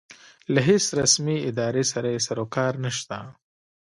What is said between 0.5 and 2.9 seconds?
له هېڅ رسمې ادارې سره یې سروکار